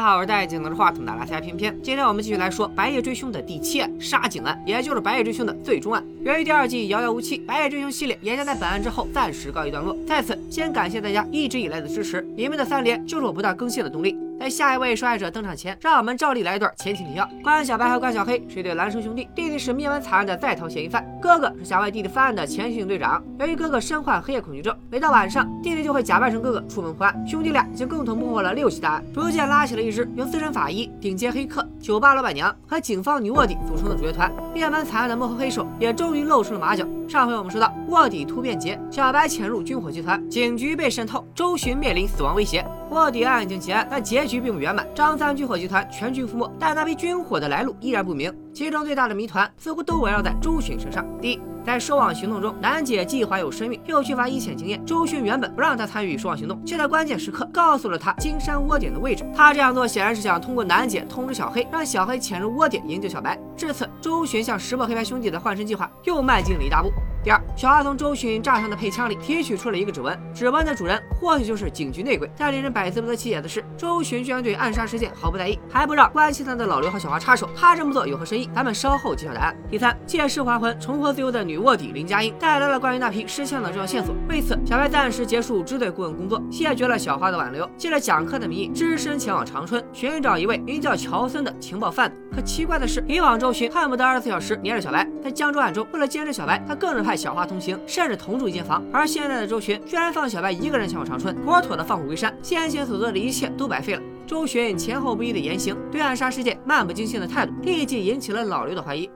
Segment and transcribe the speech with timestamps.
[0.00, 1.78] 大家好，我是戴眼镜拿着话筒的拉塞偏偏。
[1.82, 6.02] 今天我们继续来说《白夜追凶》的第七案杀警案，也就是《白夜追凶》的最终案。
[6.24, 9.94] 由于第二季遥遥无期，《白夜追凶》系列也将在本案之后暂时告一段落。
[10.08, 14.16] 在此，先感谢大家一直以来的支持，你们的三连就是我不断更新的动力。
[14.40, 17.28] 在下一位受害者登场前，让我们照例来一段前情提要。
[17.44, 23.22] 关小白和关小黑是一对孪生兄弟，弟弟是灭门惨案的在逃嫌疑犯，哥哥是想为弟弟翻案的前刑警队长。
[23.38, 27.26] 由于哥哥身患黑夜恐惧症，每到晚上，弟弟就会假扮成哥哥出门破案。
[27.28, 34.32] 兄弟俩已经共同破获了六起大案，逐渐拉起了一支由资深法医、顶尖黑客、酒吧老板娘和警方女卧底组成的主角团。
[34.54, 36.86] 灭门惨案的幕后黑手也终于露出了马脚。
[37.10, 42.64] 上回我们说到，卧底突变节，小白潜入军火集团，警局被渗透，周巡面临死亡威胁。
[42.90, 44.86] 卧底案已经结案，但结局并不圆满。
[44.94, 48.32] 张三军火集团全军覆没，但那批军火的来路依然不明。
[48.54, 51.04] 其中最大的谜团似乎都围绕在周巡身上。
[51.20, 54.84] 第一，在收网行动中，楠姐既怀有身孕，又缺乏一线经验。
[54.86, 59.24] 周巡原本不让她参与收网行动，却在关键时刻告诉了她金山窝点的位置。
[59.34, 63.36] 他这样做显然是想通过楠姐通知小黑，让小黑潜入窝点营救小白。
[63.56, 66.90] 至此，周巡向石破黑白兄弟的换身计划又迈进了一大步。
[67.22, 72.30] 第二，小花从周巡炸伤的配枪里提取出了一个指纹，指纹的主人或许就是警局内鬼。
[72.34, 77.46] 但令人百思不得其解的是，周巡居然对暗杀事件毫不在意，还不让关心他的老刘和小花插手。
[77.54, 78.48] 他这么做有何深意？
[78.54, 79.54] 咱们稍后揭晓答案。
[79.70, 84.14] 第三，借尸还魂、重获自由的女卧底林佳音带来了关于那批失枪的重要线索。
[84.26, 92.18] 为此，小白暂时结束支队顾问工作，谢绝了小花的挽留，借着讲课的名义，只身前往长春寻找一位名叫乔森的情报贩子。
[92.34, 97.78] 可奇怪的是，以往周巡恨不得二十四小时黏着小白，在江州案中，为了监视小白，他更是派小花同行。
[97.86, 104.02] 甚至同住一间房，而现在的周巡居然放小白一个人前往长春，妥妥的放虎归山，先前所做的一切都白费了。
[104.26, 109.10] 周巡前后不一的言行，对暗杀事件漫不经心的态度，立即引起了老刘的怀疑。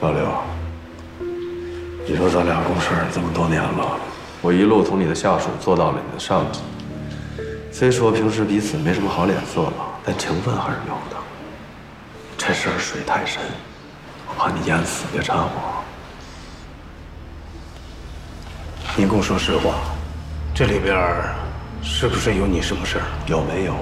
[0.00, 0.26] 老刘，
[2.06, 3.98] 你说咱俩共事这么多年了，
[4.40, 6.60] 我一路从你的下属做到了你的上级，
[7.72, 11.16] 虽说平时彼此没什么好脸色吧，但情分还是有的。
[12.36, 13.40] 这事儿水太深，
[14.36, 15.48] 怕你淹死，别掺和。
[18.96, 19.74] 你跟我说实话，
[20.54, 20.94] 这里边
[21.82, 23.04] 是不是有你什么事儿？
[23.26, 23.74] 有没有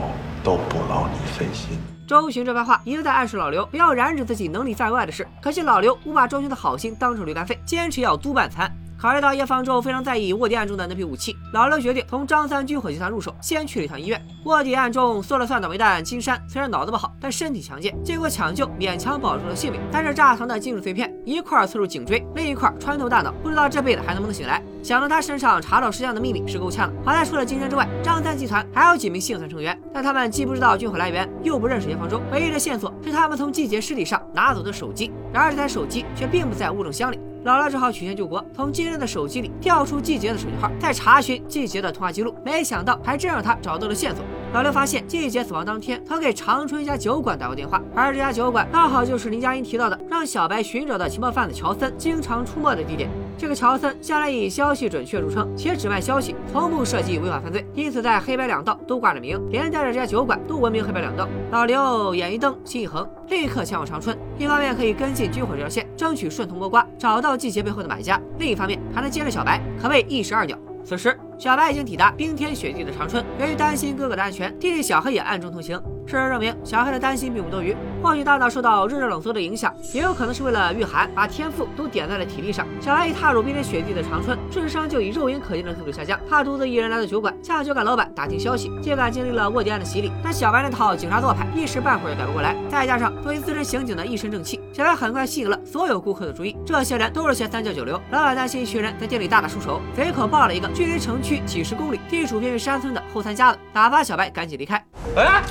[0.43, 1.79] 都不劳你费心。
[2.07, 8.71] 周巡这番话一直在暗示老刘不要染指自己能力在外的事，可惜老刘不把周巡的好心当成驴肝肺，坚持要督办残。
[8.99, 14.19] 考虑到叶方舟非常在意卧底案中的那批武器，老刘决定从张三军火集团入手，先去了一趟医院。
[14.45, 19.79] 卧底暗中说了算倒霉蛋金山，虽然脑子不好，但身体强健，经过抢救勉强保住了性命。
[19.93, 24.63] 但是炸膛的金属碎片一块刺入颈椎，另一块穿透大脑，不知道这辈子还能不能醒来。
[24.83, 26.95] 想到他身上查到石像的秘密是够呛的。
[27.05, 35.13] 好在除了金山之外，张三集团还有几名幸存成员，但他们既不知道军火来源，又不认识叶方舟，唯一的线索是他们从季杰尸体上拿走的手机。
[35.35, 37.21] 然而这台手机却并不在物证箱里。
[37.45, 42.33] 老刘只好曲线救国，从金人的手机里调出季杰的手机号，再查询季杰的通话记录。
[42.45, 44.25] 没想到，还真让他找到了线索。
[44.53, 53.11] 老刘发现，季杰死亡当天，曾给长春一家酒馆打过电话，而这家酒馆刚好就是林佳音提到的让小白寻找的情报贩子乔森经常出没的地点。
[53.43, 61.29] 这个乔森向来以消息准确著称，且只卖消息，从不涉及违法犯罪，因此在黑白两道都挂着名，连带着这家酒馆都闻名黑白两道。
[61.51, 70.57] 老刘眼一瞪，心一横，立刻前往长春，一方面可以跟进军火这条线，争取顺藤摸瓜，找到季节背后的买家；另一方面还能接着小白，可谓一石二鸟。
[70.85, 73.25] 此时，小白已经抵达冰天雪地的长春。
[73.41, 75.77] 由于担心哥哥的安全，弟弟小黑也暗中同行。
[76.07, 77.77] 事实证明，小黑的担心并不多余。
[78.01, 82.65] 或许大脑受到日热冷缩的影响，也有可能是为了御寒，把天赋都点在了体力上。
[82.81, 86.19] 小白一踏入冰天雪地的长春，智商就以肉眼可见的速度下降。
[86.29, 88.71] 他独自一人来到酒馆，向酒馆老板打听消息。
[88.81, 92.55] 尽管经历了卧底案的洗礼，但小白那套警察做派一时半会儿也改不过来。
[92.69, 96.57] 再加上作为资深刑警的一身正气，小白很快吸引了所有顾客的注意。
[96.65, 104.77] 这些人都是些三教九流，老板担心一群人在店里大打出手，随口报了一个距离城区几十公里、地处偏远山村的后三家子，打发小白赶紧离开。
[105.17, 105.43] 哎。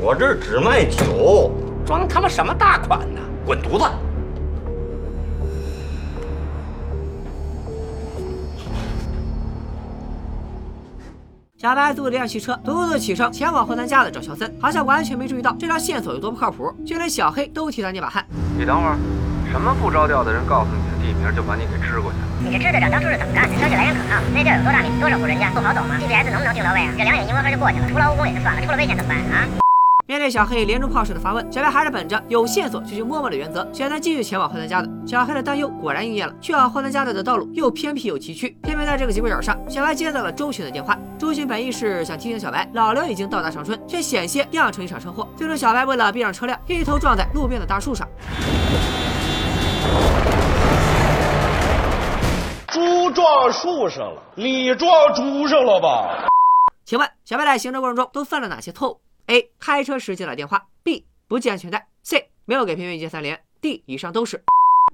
[0.00, 1.50] 我这只卖酒，
[1.84, 3.20] 装他妈什么大款呢？
[3.44, 3.84] 滚犊子！
[11.56, 18.24] 小白租了辆汽车，独自启程前往后三家子找乔森，好像完全没注意到这条线索有多不靠谱，就连小黑都替他捏把汗。
[18.56, 18.96] 你等会儿，
[19.50, 22.33] 什么不着调的人告诉你的地名就把你给支过去了？
[22.44, 23.56] 你这支队长当初是怎么干的？
[23.56, 26.92] 消息来源可靠，那地儿有多大米，多少户人家，不好走吗？GPS 能不能定到位啊？
[26.96, 29.48] 这两眼一摸黑就过去了，徒劳无功也就算了，出了危险怎么办啊？
[30.06, 34.88] 面对小黑连珠炮似的发问，小白还是本着有线索就去摸摸的原则，选择继续前往霍三家的。
[35.06, 38.54] 小黑的担忧果然应验了，去往霍三家的的道路又偏僻又崎岖。
[38.62, 40.98] 偏偏在这个节骨眼上，小白接到了周巡的电话。
[41.18, 45.26] 周巡本意是想提醒小白，老刘已经到达长春，却险些酿成一场车祸。
[45.34, 48.06] 最终，小白为了避让车辆，一头撞在路边的大树上。
[53.14, 56.26] 撞树上了，你撞猪上了吧？
[56.84, 59.50] 请问小白在行车过程中都犯了哪些错误？A.
[59.58, 61.04] 开车时接打电话；B.
[61.28, 62.28] 不系安全带；C.
[62.44, 63.82] 没有给平平一键三连；D.
[63.86, 64.42] 以上都是。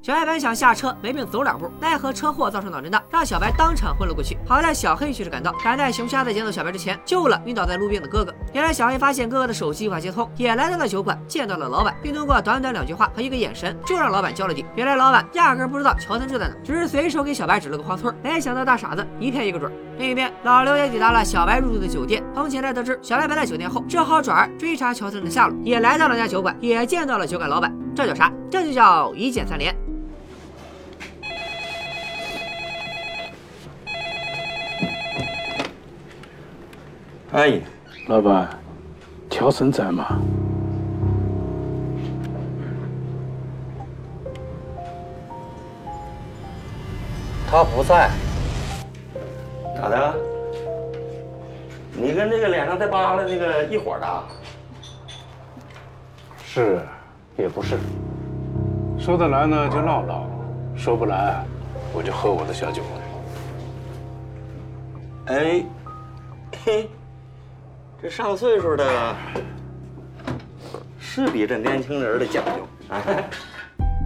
[0.02, 4.34] 小白本想下车没命走两步，奈何车祸造成脑震荡，让小白当场昏了过去。
[4.48, 8.34] 好在小黑及时赶到，赶在熊瞎子捡走小白之前，救了晕倒在路边的哥哥。
[8.54, 14.64] 原来小黑发现哥哥的手机无法接通，也来到了酒馆，见到了老板，并通过短短两句话和一个眼神，就让老板交了底。
[14.74, 19.70] 原来老板压根不知道乔森住在哪，只是随手给小白指了个黄村，没想到大傻子一骗一个准。
[19.98, 27.70] 另一边，老刘也抵达了小白入住的酒店，从前台得知小白白在酒店后，只好转而追查乔森的下落，也来到了那酒馆，也见到了酒馆老板。
[27.94, 28.32] 这叫啥？
[28.50, 29.76] 这就叫一键三连。
[37.32, 37.60] 哎，
[38.08, 38.48] 老板，
[39.30, 40.18] 乔森在吗？
[47.48, 48.10] 他不在。
[49.76, 50.14] 咋的？
[51.92, 54.22] 你跟那个脸上带疤的那个一伙的？
[56.44, 56.80] 是，
[57.36, 57.78] 也不是。
[58.98, 60.26] 说得来呢就唠唠，
[60.76, 61.44] 说不来
[61.94, 62.82] 我就喝我的小酒。
[65.26, 65.64] 哎，
[66.64, 66.90] 嘿，
[68.02, 69.14] 这上岁数的，
[70.98, 72.66] 是比这年轻人的讲究。
[72.88, 73.28] 哎。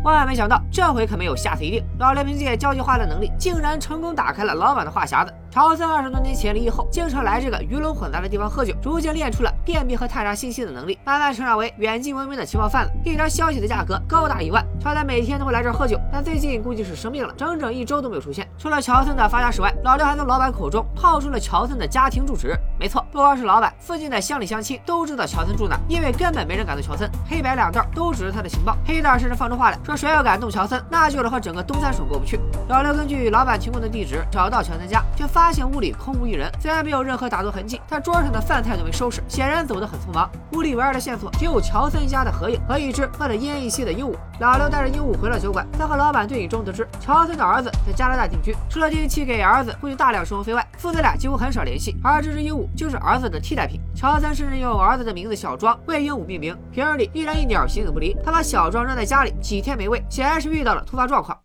[0.03, 1.83] 万万没想到，这回可没有下次一定。
[1.99, 5.33] 老刘凭借交际花的能力，竟然成功打开了老板的话匣子。
[5.51, 12.93] 乔森二十多年前离异后，经常来这个鱼龙混杂的地方喝酒，逐渐练出了辨别和探查信息的能力，慢慢成长为远近闻名的情报贩子。
[13.03, 14.63] 一条消息的价格高达一万。
[14.79, 18.47] 乔森每天都会来这儿喝酒，但最近估计是生病了，整整一周都没有出现。
[18.59, 22.55] 除了乔森的发家史外，老刘还从老板口中套出了乔森的家庭住址。
[22.79, 27.09] 没错，不光是老板，附近的乡里乡亲都知道乔森住哪，因为根本没人敢动乔森。
[27.31, 32.39] 黑白两道都指着他的情报，黑道甚至放出话来说，谁要敢动乔森，那就是和整个东三省过不去。
[32.69, 36.25] 老刘根据老板提供的地址找到乔森家，却发现屋里空无。
[36.25, 40.27] 一人，虽然没有任何打斗痕迹，但桌上的饭菜都没收拾，显然走得很匆忙。
[40.53, 44.15] 屋里唯二的线索只有乔森家的合影和一只喝得奄奄一息的鹦鹉。
[44.41, 51.97] 老刘带着鹦鹉回了酒馆，在和老板对饮中得知，乔森的儿子在加拿大定居，除了定期给儿子汇去大量生活费外，父子俩几乎很少联系。
[52.03, 53.81] 而这只鹦鹉就是儿子的替代品。
[53.95, 56.57] 乔森甚至用儿子的名字小庄为鹦鹉命名。
[56.73, 61.39] 平日里一人一鸟形影不离，他把小庄扔在家里几天没喂，显然是遇到了突发状况。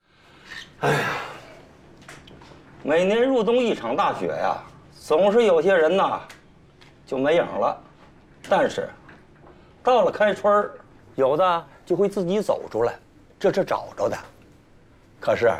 [0.81, 0.99] 哎呀，
[2.83, 4.57] 每年入冬一场大雪呀。
[4.93, 6.19] 总是有些人呐，
[7.05, 7.81] 就没影了，
[8.47, 8.87] 但是
[9.81, 10.71] 到了开春儿
[11.15, 12.93] 有的就会自己走出来，
[13.39, 14.17] 这是找着的。
[15.19, 15.51] 可是。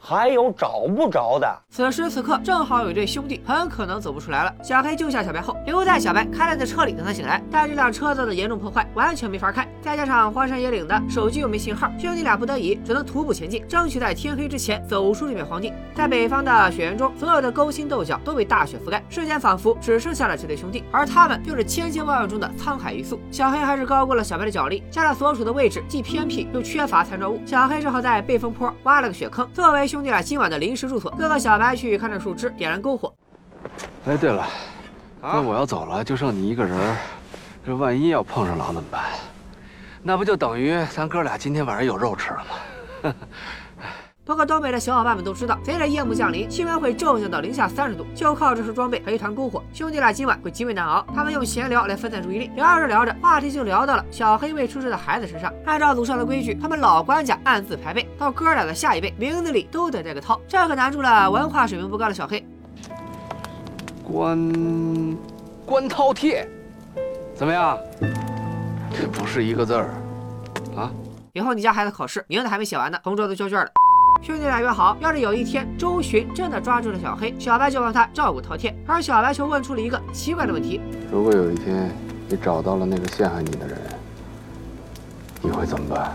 [0.00, 1.46] 还有找不着的。
[1.68, 4.52] 此时此刻，正好有一对兄弟很可能走不出来了。
[4.62, 7.40] 小黑救下小白后，留在小白开来的车里等他醒来。
[7.50, 9.68] 但这辆车遭到严重破坏，完全没法开。
[9.82, 15.72] 再加上荒山野岭的，手机又没信号，兄弟俩不得已只能徒步前进，争取在天黑之前走出这片荒地。
[15.94, 23.20] 在北方的雪原中，所有的勾心斗角都被大雪覆盖，世间仿佛只剩下了这对兄弟，而他们又是千千万万中的沧海一粟。
[23.30, 29.89] 小黑还是高估了小白的脚力，加上所处的位置既偏僻又缺乏参照物，小黑只好在背风坡挖了个雪坑，作为。
[29.90, 33.12] 兄弟俩今晚的临时住所，哥哥小白去看着树枝，点燃篝火。
[34.06, 34.46] 哎，对了，
[35.20, 36.96] 那我要走了，就剩你一个人，
[37.66, 39.02] 这万一要碰上狼怎么办？
[40.00, 42.46] 那不就等于咱哥俩今天晚上有肉吃了
[43.02, 43.14] 吗？
[44.30, 48.06] 不过东北的小伙伴们都知道，随着夜幕降临，气温会骤降到零下三十度。
[48.14, 51.04] 就靠这身装备和一团篝火，兄弟俩今晚会极为难熬。
[51.12, 55.52] 他们用闲聊来分散注意力，聊着聊着，话题就聊到了小黑未出世的孩子身上。
[55.66, 60.40] 按照祖上的规矩，他们老关家暗自排辈，到哥俩的下一辈，名字里都得带个涛。
[60.46, 62.46] 这可难住了文化水平不高的小黑。
[64.04, 65.18] 关
[65.66, 66.46] 关饕餮，
[67.34, 67.76] 怎么样？
[68.92, 69.90] 这不是一个字儿
[70.76, 70.88] 啊！
[71.32, 73.68] 以后你家孩子考试，名字还没写完呢，同桌都交卷了。
[74.22, 78.72] 兄弟俩约好，要是有一天周巡真的抓住了小黑，小白就帮他照顾饕餮。
[78.86, 80.78] 而小白却问出了一个奇怪的问题：
[81.10, 81.90] 如果有一天
[82.28, 83.78] 你找到了那个陷害你的人，
[85.40, 86.12] 你会怎么办？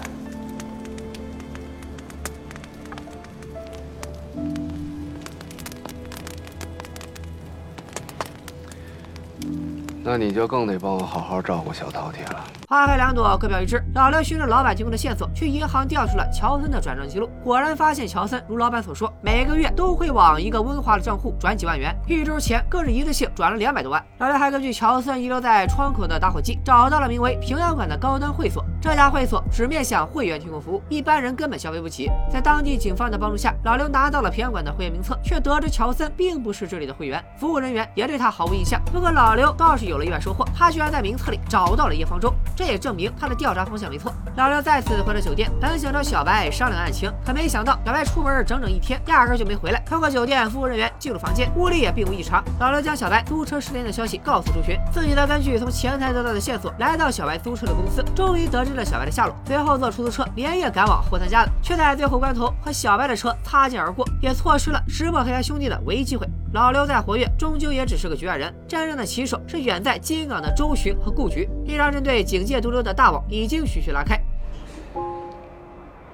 [10.03, 12.45] 那你就更得帮我好好照顾小饕餮了。
[12.67, 13.83] 花开两朵，各表一枝。
[13.93, 17.29] 老刘循着老板提供的线索，去银行调出了乔森的转账记录。
[17.43, 21.95] 果然发现，乔森如老板所说，每个月都会往一个温华的账户转几万元。
[22.07, 24.03] 一周前更是一次性转了两百多万。
[24.17, 28.65] 老刘还根据乔森遗留在窗口的打火机，找到了名为“平安馆”的高端会所。
[28.85, 32.07] 这家会所只面向会员提供服务，一般人根本消费不起。
[32.31, 38.79] 在当地警方的帮助下，老刘拿到了平安馆的会员名册，却得知乔森并不是这里的会员，服务人员也对他毫无印象。
[38.93, 44.13] 不过老刘倒是有了意外收获，他居然在名册里找到了叶方舟，这也证明他的调查方向没错。
[44.35, 49.79] 老刘再次回到酒店，本想找小白商量案情，可没想到小白出门整整一天，压根就没回来。
[49.79, 52.43] 通过酒店服务人员进入房间，屋里也并无异常。
[52.59, 59.35] 老刘将小白租车失联的消息告诉朱群，自己则根据从前台得到的线索，来到小白租车的公司，终于得知了小白的下落。
[59.47, 66.27] 随后坐出租车连夜赶往霍三家的，却在最后关头和小白的车擦肩而过，也错失了识破黑暗兄弟的唯一机会。
[66.53, 71.49] 老刘再活跃，终究也只是个局外人，真正的棋手是远在金港的周巡和顾局。
[71.65, 74.19] 一张针对警戒毒瘤的大网已经徐徐拉开。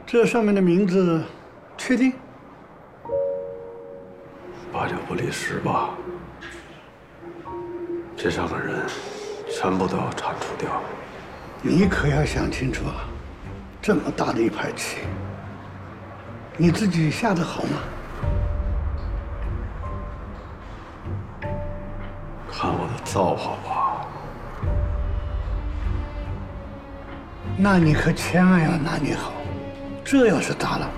[0.05, 1.23] 这上面的名字，
[1.77, 2.13] 确定？
[4.73, 5.91] 八九不离十吧。
[8.17, 8.85] 这上的人，
[9.49, 10.81] 全部都要铲除掉。
[11.63, 13.05] 你可要想清楚啊！
[13.81, 14.97] 这么大的一盘棋，
[16.57, 17.69] 你自己下的好吗？
[22.51, 24.07] 看我的造化吧！
[27.57, 29.31] 那你可千万要拿捏好，
[30.03, 30.89] 这要是砸了，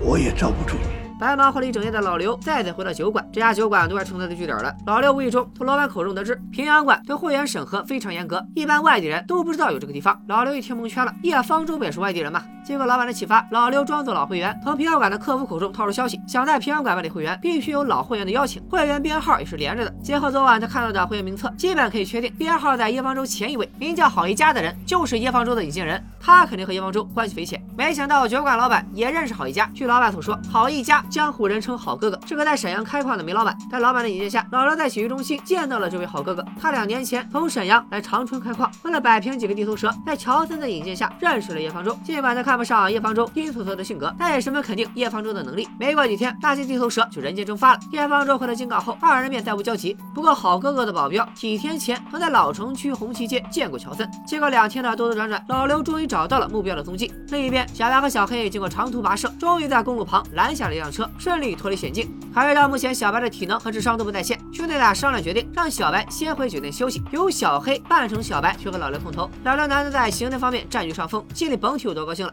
[0.00, 1.05] 我也罩不住你。
[1.18, 4.74] 白忙活了一整夜的老刘再次回到酒馆，这家酒馆都快成他的据点了。
[4.86, 10.20] 老刘无意中从老板口中得知，平阳馆对会员审核非常严格，一般外地人都不知道有这个地方。
[10.28, 12.42] 老刘一听蒙圈了，叶方舟不也是外地人吗？
[12.66, 19.94] 经过老板的启发，老刘装作老会员，从平阳馆的客服口中套出消息，想在平阳馆办理会员，必须有老会员的邀请，会员编号也是连着的。
[20.02, 27.64] 结合昨晚他看到的会员名册，基本可以确定，编号在叶方舟前一位，名叫郝一家的人，就是叶方舟的引荐人，他肯定和叶方舟关系匪浅。
[27.78, 31.78] 没想到酒馆老板也认识郝一家，据老板所说，郝一家江湖人称。
[31.78, 36.44] 好哥哥是个在沈阳开矿的煤老板，在老板的引荐下，老刘在洗浴中心见到了这位好哥哥。
[36.60, 41.96] 他两年前从沈阳来长春开矿，为了摆平几个地头蛇，在乔森的引荐下认识了叶方舟。
[42.02, 45.68] 尽管他看不上叶方舟阴恻恻的性格，但也十分肯定叶方舟的能力。
[45.78, 47.80] 没过几天，那些地头蛇就人间蒸发了。
[47.92, 49.96] 叶方舟回到京港后，二人便再无交集。
[50.12, 54.10] 不过好哥哥的保镖几天前曾在老城区红旗街见过乔森。
[54.26, 57.12] 经过两天的兜兜转转，老刘终于找到了目标的踪迹。
[57.28, 61.76] 另一边，小白和小黑经过长途跋涉，终于在公路旁拦下了一辆车，顺利脱离。
[61.76, 69.28] 险境，考虑到目前小白的体能和智商都不在线，兄弟俩商量决定让小白先回酒店休息，由小黑扮成小白去和老刘碰头。
[69.44, 72.32] 老刘难得在行动方面占据上风，心里甭提有多高兴了。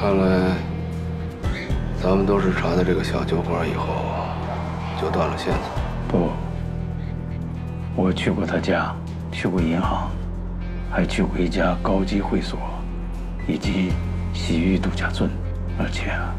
[0.00, 0.56] 看来
[2.02, 3.86] 咱们都是查到这个小酒馆以后
[4.98, 5.62] 就断了线索。
[6.08, 6.30] 不，
[7.94, 8.96] 我去过他家，
[9.30, 10.10] 去过银行，
[10.90, 12.58] 还去过一家高级会所，
[13.46, 13.92] 以及
[14.32, 15.28] 洗浴度假村，
[15.78, 16.08] 而且。
[16.08, 16.34] 啊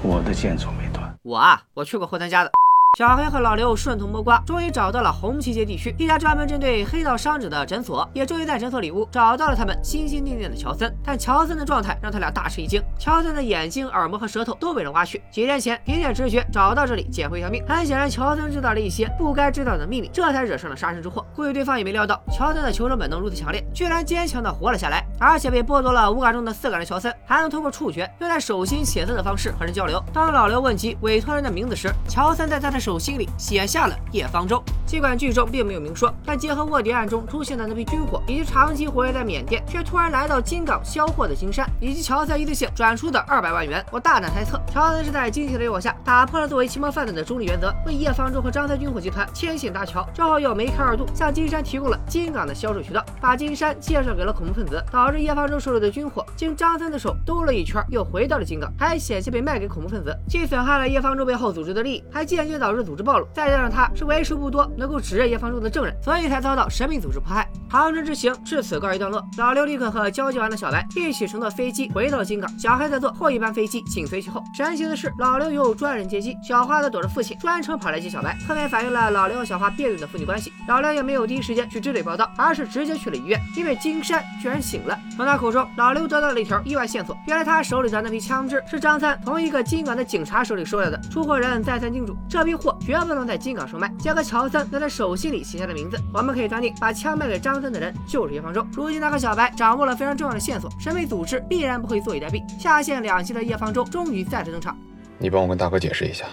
[0.00, 1.18] 我的线索没断。
[1.24, 2.50] 我啊，我去过霍丹家的。
[2.96, 10.96] 小黑和老刘顺藤摸瓜，终于找到了红旗街地区一家专门针对黑道伤者的诊所，也终于在诊所里屋找到了他们心心念念的乔森。
[11.02, 15.20] 但乔森的状态让他俩大吃一惊，乔森的眼睛、耳膜和舌头都被人挖去。
[15.28, 21.26] 几天前凭借直觉找到这里捡回一条命，很显然乔森知道了一些不该知道的秘密，这才惹上了杀身之祸。
[21.34, 30.00] 估计对方也没料到乔森的求生本能如此强烈，居然坚强的活了下来，而且被剥夺了五感中的四感的乔森还能通过触觉，用在手心写字的方式和人交流。
[30.12, 33.64] 当老刘问及委托人的名字时，乔森在他的手心里写。
[33.66, 34.62] 下了叶方舟。
[34.86, 63.26] 尽管剧中并没有明说，但结合卧底案中出现的那批军火，以及长期活跃在缅甸却突然来到金港销货的金山，以及乔森一次性转出的二百万元，我大胆猜测，乔森是在金钱的诱惑下，打破了作为期末贩子的中立原则，为叶方舟和张三军火集团牵线搭桥，正好又梅开二度，向金山提供了金港的销售渠道，把金山介绍给了恐怖分子，导致叶方舟手里的军火经张三的手兜了一圈，又回到了金港，还险些被卖给恐怖分子，既损害了叶方舟背后组织的利益，还间接导致组织暴露。
[63.32, 67.48] 再加上他是为数不多能够指认叶方舟的证人，所以才遭到神秘组织迫害。
[67.74, 69.20] 长征之行至此告一段落。
[69.36, 74.40] 老刘立刻和交接完的小白一起乘坐飞机回到了金港，小黑在坐后一班飞机紧随其后。
[74.54, 80.52] 神奇的是，老刘有专人接机，小花则躲着父亲专程跑来接小白，侧面反映了老刘和小花别扭的父女关系。
[80.68, 84.96] 老刘也没有第一时间去支队报道，而是直接去了医院，因为金山居然醒了。
[85.16, 90.96] 从他口中，老刘得到了一条意外线索，原来他手里的那批枪支是张三从一个金港的警察手里收来的。
[91.10, 93.92] 出货人再三叮嘱，这批货绝不能在金港售卖。
[93.98, 98.64] 结合乔三在他手心里写下的名字，我们可以断定，把枪卖给张三的人就是叶方舟。
[98.72, 102.42] 如今他和小白掌握了非常重要的线索，神秘组织必然不会坐以待毙。
[102.60, 104.76] 下线两栖的叶方舟终于再次登场。
[105.18, 106.26] 你帮我跟大哥解释一下，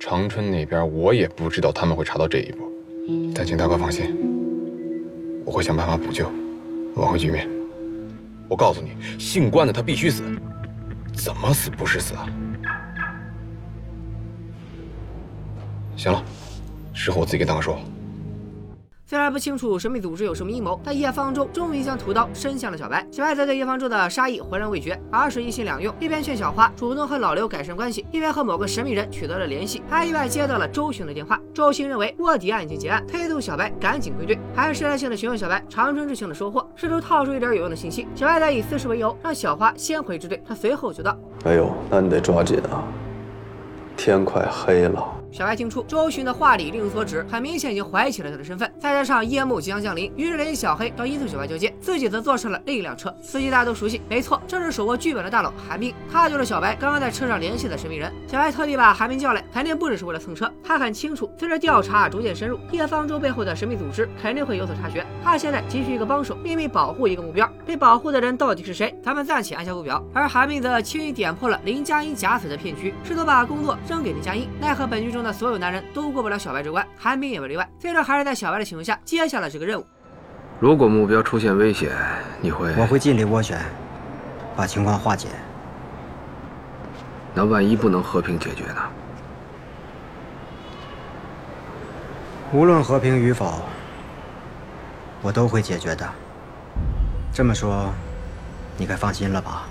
[0.00, 2.70] 长春那边我也不知道他们会查到这一步，
[3.34, 4.16] 但请大哥放心，
[5.44, 6.28] 我会想办法补救，
[6.96, 7.48] 挽回局面。
[8.48, 10.24] 我告诉你，姓关的他必须死，
[11.14, 12.26] 怎么死不是死啊？
[15.96, 16.24] 行了，
[16.94, 17.78] 事后我自己跟大哥说。
[19.08, 23.06] 虽然不清楚神秘组织有什么阴谋，但叶方舟终于将屠刀伸向了小白。
[23.10, 31.40] 小白则对叶方舟的杀意浑然未觉，而是一心两用，一边劝小花主动和老刘改善关系，一边和某个神秘人取得了联系，还意外接到了周巡的电话。
[31.54, 38.06] 周巡认为卧底案已经结案，推动小白赶紧归队，还试探性的询问小白长春之行的收获，试图套出一点有用的信息。
[38.14, 41.16] 小白则以私事为由，让小花先回支队，他随后就到。
[41.46, 42.84] 哎呦，那你得抓紧啊，
[43.96, 45.17] 天快黑了。
[45.30, 48.70] 小白听出周巡的话里另有所指，很明显已经怀疑起了他的身份。
[48.78, 53.14] 再加上夜幕即将降临，于是联系小黑到伊藤小白交接，自己则坐上了另一辆车。
[53.22, 58.12] 司机大家都熟悉，没错，正是手握剧本的大佬韩冰，他就是小白刚刚在车上联系的神秘人。
[58.26, 60.50] 小白特地把韩冰叫来，肯定不只是为了蹭车。
[60.64, 65.06] 他很清楚，随着调查逐渐深入，叶方舟背后的神秘组织肯定会有所察觉。
[65.22, 67.48] 他现在急需一个帮手，秘密保护一个目标。
[67.66, 68.98] 被保护的人到底是谁？
[69.02, 70.02] 咱们暂且按下不表。
[70.14, 74.48] 而韩冰则轻易点破了林佳音假死的骗局，试图把工作扔给林佳音。
[74.60, 75.84] 奈何本剧中的所有男人。
[75.94, 77.68] 都过不了小白这关，韩冰也不例外。
[77.78, 79.86] 最终还是在小白的请求下接下了这个任务。
[80.60, 81.90] 如果目标出现危险，
[82.40, 82.74] 你会？
[82.76, 83.58] 我会尽力斡旋，
[84.56, 85.28] 把情况化解。
[87.34, 88.82] 那万一不能和平解决呢？
[92.52, 93.62] 无论和平与否，
[95.22, 96.08] 我都会解决的。
[97.32, 97.92] 这么说，
[98.76, 99.67] 你该放心了吧？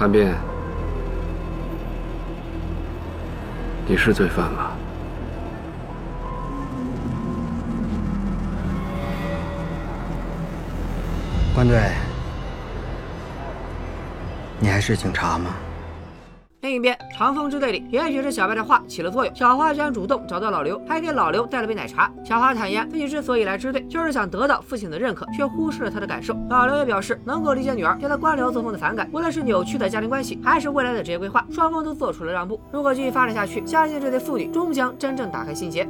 [0.00, 0.34] 韩冰，
[3.86, 4.70] 你是罪犯吗？
[11.54, 11.78] 关队，
[14.58, 15.50] 你还是警察吗？
[16.60, 22.12] 另一边，长风支队里，也许是小白的话起了作用，小花居然主动找到老刘，还给老刘带了杯奶茶。
[22.22, 26.36] 小花坦言，自己之所以来支队，就是想得到父亲的认可，却忽视了他的感受。
[26.50, 32.60] 老刘也表示能够理解女儿对他官僚作风的反感，无论是扭曲的家庭关系，还是未来的职业规划，双方都做出了让步。
[32.70, 35.88] 如果继续发展下去，相信这对父女终将真正打开心结。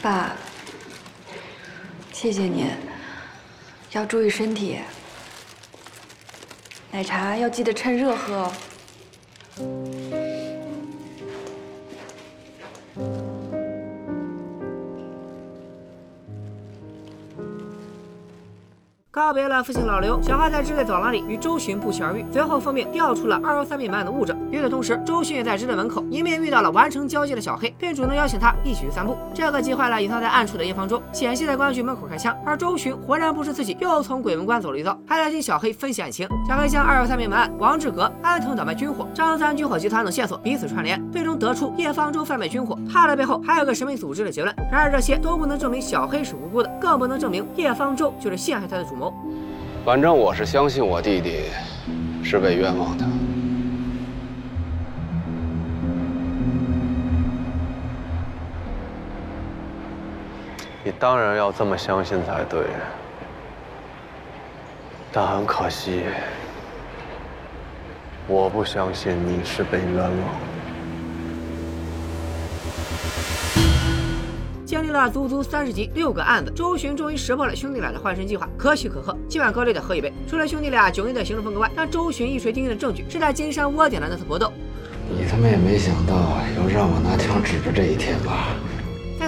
[0.00, 0.32] 爸，
[2.12, 2.68] 谢谢您，
[3.92, 4.78] 要注意身体，
[6.90, 8.52] 奶茶要记得趁热喝哦。
[9.56, 9.64] 告
[19.32, 24.36] 别了父亲老刘，小花在支队走廊里与周巡不期而遇，随后奉命调出了二幺三面板的物证。
[24.56, 29.14] 与此同时，周巡也在支队门口迎面遇到了完成交接的小黑，并主动邀请他一起去散步。
[29.34, 32.34] 这可急坏了隐藏在暗处的叶方舟，险些在公安局门口开枪。
[32.42, 36.26] 而周巡浑然不知自己又从鬼门关走了一遭，还来听小黑分析案情。
[36.48, 44.56] 小黑将二幺三灭门案、王志革、安藤倒卖军火、张三军火集团等线索彼此串联，最终得出叶方舟贩卖军火，他的背后还有个神秘组织的结论。
[44.72, 49.12] 然而这些都不能证明小黑是无辜的，更不能证明叶方舟就是陷害他的主谋。
[49.84, 51.42] 反正我是相信我弟弟
[52.24, 53.04] 是被冤枉的。
[60.86, 62.60] 你当然要这么相信才对，
[65.10, 66.04] 但很可惜，
[68.28, 70.12] 我不相信你是被冤枉。
[74.64, 79.12] 经历了足足三十集六个案子，周巡终于识破了兄弟俩的换身计划，可喜可贺。
[79.28, 80.12] 今晚高烈的喝一杯。
[80.28, 84.52] 除了兄弟俩迥异的行事风格外，让周巡一锤定音的证据是在金山窝点的那次搏斗。
[85.10, 86.14] 你他妈也没想到
[86.56, 88.54] 要让我拿枪指着这一天吧？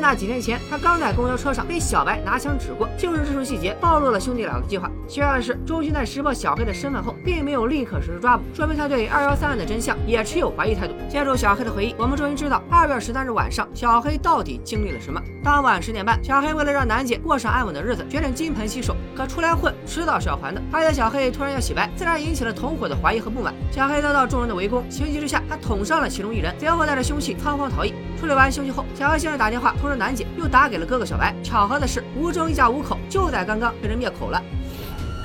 [0.09, 4.91] 那几天前，他刚在公交车上被小白拿枪指过，就是这处细节暴露了兄弟俩的计划。
[5.07, 10.95] 奇怪的是，周军在识破小黑的身份后，并没有立刻实施抓捕，说明他对二幺三案的真相也持有怀疑态度。
[11.11, 15.21] 借助小黑的回忆，我们终于知道二月十三日晚上小黑到底经历了什么。
[15.45, 18.97] 当晚十点半，小黑为了让楠姐过上安稳的日子，决定金盆洗手。
[19.15, 20.63] 可出来混，迟早是要还的。
[20.73, 23.53] 而且小黑突然要洗白，自然引起了同伙的怀疑和不满。
[23.71, 27.93] 小黑遭到众人的围攻，情急之下，他捅伤了其中一人，随后带着凶器仓皇逃逸。
[28.19, 31.33] 处理完休息后，小黑先生打电话通知楠姐，又打给了哥哥小白。
[31.41, 34.43] 巧合的是，吴征一家五口就在刚刚被人灭口了。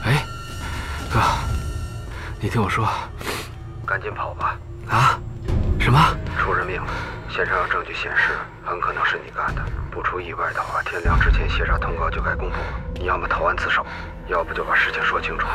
[0.06, 0.23] 哎，
[1.12, 1.19] 哥，
[2.39, 2.88] 你听我说，
[3.84, 4.60] 赶紧跑吧！
[4.88, 5.19] 啊？
[5.79, 5.99] 什么？
[6.38, 6.88] 出人命了！
[7.29, 9.62] 现场有证据显示，很可能是你干的。
[9.89, 12.63] 不出意外的话，天亮之前协查通告就该公布了。
[12.93, 13.84] 你要么投案自首，
[14.27, 15.47] 要不就把事情说清楚，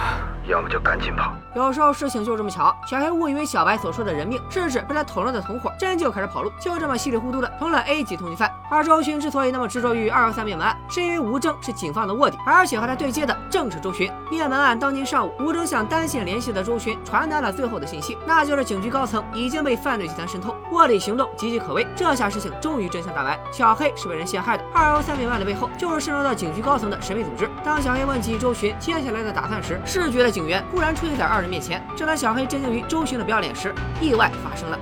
[0.49, 1.33] 要么就赶紧跑。
[1.55, 8.51] 有时候事情就这么巧，小黑误以为小白所说的人命是指被他捅了的同伙，真就开始跑路，就这么稀里糊涂的成了 A 级通缉犯。
[8.71, 14.11] 而周巡之所以那么执着于二幺三灭门案，是因为吴征是警方的卧底，而且和他对接的正是周巡。
[14.31, 21.87] 灭门案当天上午，吴征向单线联系的周巡传达了最后的信息，那就是警局高层已经被犯罪集团渗透，卧底行动岌岌可危。
[21.97, 27.49] 这下事情终于真相大白，小黑是被人陷害的，二幺三百万的背后就是渗入到警局高层的神秘组织。
[27.65, 31.83] 当小黑问起周巡接下来的打算时，视觉的警员忽然出现在二人面前。
[31.97, 34.79] 正当小黑震惊于周巡的不要脸时，意外发生了。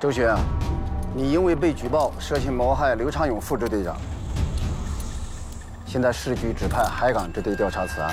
[0.00, 0.26] 周巡，
[1.14, 3.94] 你因为被举报涉嫌谋害刘长勇副支队长，
[5.86, 8.10] 现在市局指派海港支队调查此案，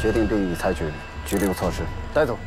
[0.00, 0.84] 决定对你采取
[1.26, 1.82] 拘留措施，
[2.14, 2.38] 带走。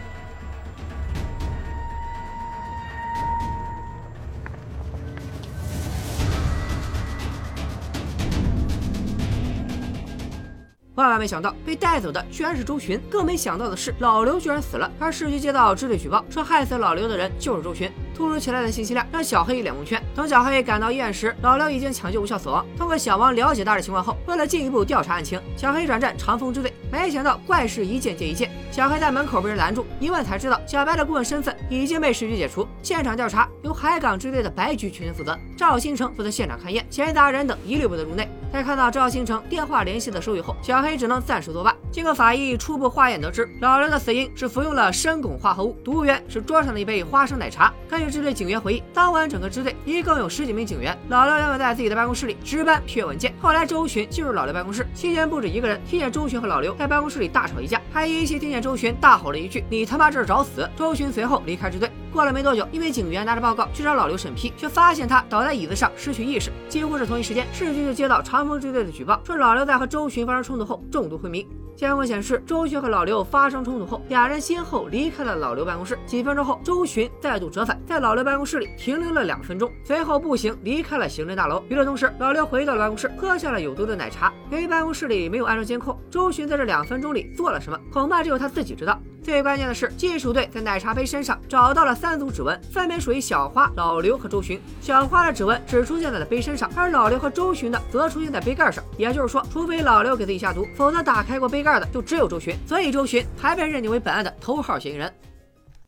[11.19, 12.99] 没想到，被带走的居然是周巡。
[13.09, 14.89] 更没想到的是，老刘居然死了。
[14.97, 17.91] 而市局接到支队举报，说害死老刘的人就是周巡。
[18.15, 20.01] 突如其来的信息量让小黑一脸蒙圈。
[20.15, 22.65] 等小黑赶到医院时，老刘已经抢救无效死亡。
[22.77, 26.73] 通过小王了解大致情况后，为了进一步调查案情，小黑转战长风支队。
[26.91, 32.67] 没想到怪事一件接一件，小黑在门口被人拦住，一问才知道小白的顾问身份已经被市局解除。
[32.81, 38.27] 现场调查由海港支队的白局全权负责，赵新成负责现场勘验，闲杂人等一律不得入内。
[38.51, 41.75] 在看到赵新成电话联系的收益后，小黑只能暂时作罢。
[41.91, 47.71] 经过法医初步化验得知，老刘的死因是服用了砷汞化合物，毒源是桌上的一杯花生奶茶。
[47.87, 53.33] 根据支队警员回忆，当晚整个支队一共有十几名警员，老刘原本在自己的办公室里值班批阅文件。
[53.39, 61.89] 后来周巡进入老刘办公室，期间不止一个人听见周巡和老刘在办公室里大吵一架，还依稀听见周巡大吼了一句：“你他妈这是找死！”周巡随后离开支队。
[62.11, 66.51] 过了没多久，一名警员拿着报告去找老刘审批，却发现他倒在椅子上失去意识。
[66.67, 71.47] 几乎是同一时间，市局就接到长风支队的举报，说老刘在和周巡发生冲突后中毒昏迷。
[71.75, 75.97] 监控显示，周巡和老刘发生冲突后，俩人先后离开了老刘办公室。
[76.05, 81.63] 几分钟后，周巡再度折返，在老刘办公室里停留了两分钟，随后步行离开了行政大楼。
[81.69, 84.33] 与此同时，老刘回到了办公室，喝下了有毒的奶茶。
[84.49, 88.99] 由于办公室里没有安装监控，周巡在这两分钟里做了什么，恐怕只有他自己知道。
[89.21, 94.59] 最关键的是，技术队在奶茶杯身上找到了三组指纹，分别属于小花、老刘和周巡。
[94.81, 98.83] 小花的指纹只出现在了杯身上，而老刘和周巡的则出现在杯盖上。
[98.97, 102.55] 也就是说，除非老刘给自己下毒，否则打开过杯盖的就只有周巡。
[102.65, 105.13] 所以，周巡还被认定为本案的头号嫌疑人。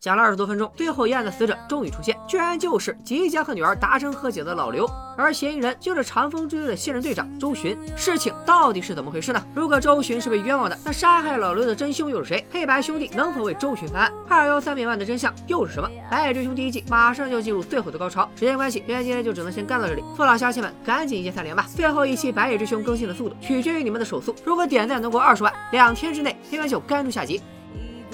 [0.01, 7.77] 讲了二十多分钟，最后一案的死者终于出现，居然就是即将和女儿达成和解的老刘，而嫌疑人就是长风支队的现任队长周巡。
[7.95, 9.39] 事情到底是怎么回事呢？
[9.53, 12.43] 如果周巡是被冤枉的，那杀害老刘的真凶又是谁？
[12.51, 14.11] 黑白兄弟能否为周巡翻案？
[14.27, 15.87] 二幺三百万的真相又是什么？
[16.09, 20.03] 白夜追凶第一季马上就要进入最后的高潮，时间关系，今天今天就只能先干到这里。
[20.17, 21.67] 父老乡亲们，赶紧一键三连吧！
[21.75, 27.39] 最后一期白夜追凶更新的速度取决于你们的手速，如果点赞能过二十万，两天之内，黑白就干出下集。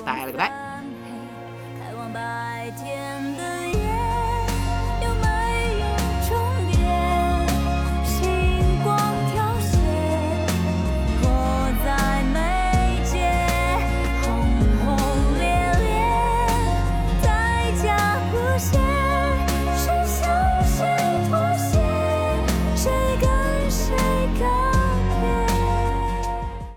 [0.05, 0.66] 拜了个拜。